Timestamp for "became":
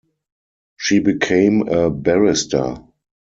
0.97-1.67